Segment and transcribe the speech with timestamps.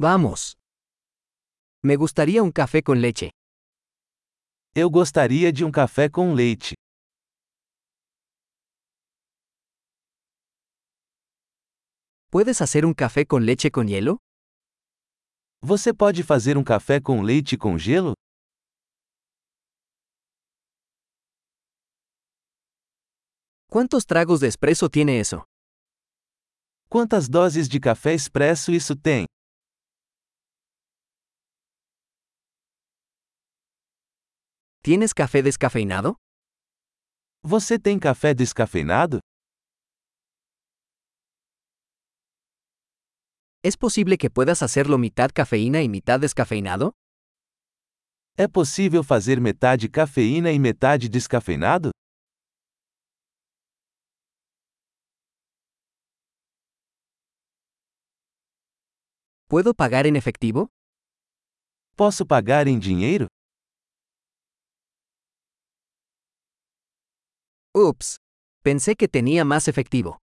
[0.00, 0.54] Vamos.
[1.82, 3.30] Me gustaría un café con leche.
[4.72, 6.74] Eu gostaria de um café com leite.
[12.30, 14.18] ¿Puedes hacer un café con leche con hielo?
[15.62, 18.12] Você pode fazer um café com leite com gelo?
[23.66, 25.42] ¿Cuántos tragos de espresso tiene eso?
[26.88, 29.26] Quantas doses de café expresso isso tem?
[34.88, 36.16] ¿Tienes café descafeinado?
[37.42, 39.18] Você tem café descafeinado?
[43.62, 46.92] ¿Es posible que puedas hacerlo mitad cafeína y mitad descafeinado?
[48.38, 51.90] É possível fazer metade cafeína e metade descafeinado?
[59.50, 60.70] ¿Puedo pagar en efectivo?
[61.94, 63.26] Posso pagar em dinheiro?
[67.78, 68.16] Ups.
[68.64, 70.18] Pensé que tenía más efectivo.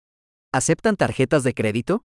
[0.55, 2.03] ¿Aceptan tarjetas de crédito?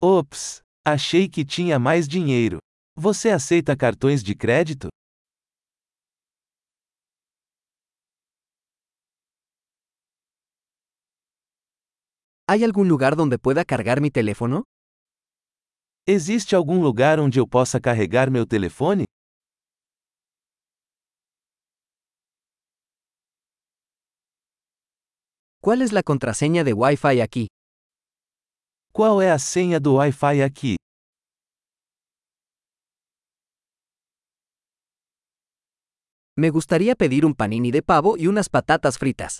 [0.00, 0.62] Ops!
[0.86, 2.58] Achei que tinha mais dinheiro.
[2.96, 4.88] Você aceita cartões de crédito?
[12.48, 14.62] ¿Hay algún lugar donde pueda cargar mi teléfono?
[16.06, 19.04] Existe algum lugar onde eu possa carregar meu telefone?
[25.64, 27.46] ¿Cuál es la contraseña de Wi-Fi aquí?
[28.92, 30.74] Qual é a senha do Wi-Fi aqui?
[36.36, 39.38] Me gustaría pedir un panini de pavo y unas patatas fritas.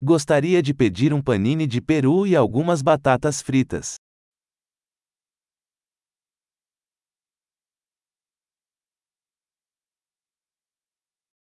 [0.00, 3.98] Gostaria de pedir um panini de peru e algumas batatas fritas.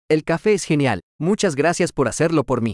[0.09, 1.01] El café es genial.
[1.19, 2.73] Muchas gracias por hacerlo por mí.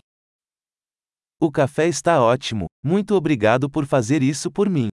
[1.45, 2.67] O café está ótimo.
[2.81, 4.87] Muito obrigado por fazer isso por mim.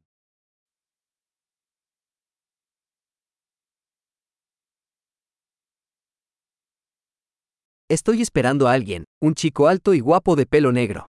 [7.88, 11.06] Estoy esperando a alguien, un chico alto y guapo de pelo negro.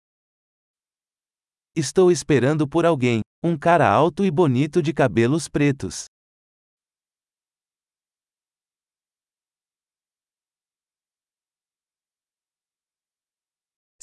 [1.76, 6.06] Estou esperando por alguém, um cara alto e bonito de cabelos pretos.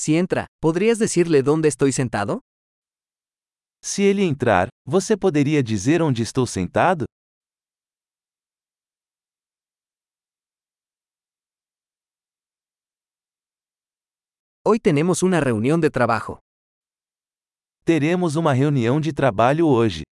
[0.00, 2.42] Si entra, ¿podrías decirle dónde estoy sentado?
[3.82, 7.04] Se ele entrar, você poderia dizer onde estou sentado?
[14.64, 16.38] Hoy tenemos una reunión de trabajo.
[17.84, 20.04] Teremos uma reunião de trabalho hoje.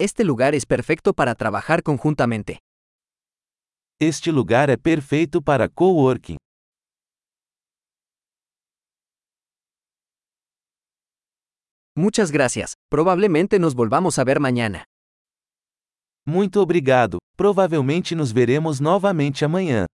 [0.00, 2.63] Este lugar es perfecto para trabajar conjuntamente.
[4.00, 6.36] Este lugar é perfeito para coworking.
[11.96, 12.72] Muchas gracias.
[12.90, 14.84] Probablemente nos volvamos a ver mañana.
[16.26, 17.18] Muito obrigado.
[17.36, 19.86] Provavelmente nos veremos novamente amanhã.